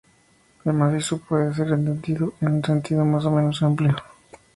[0.65, 3.95] El macizo puede ser entendido en sentido más o menos amplio.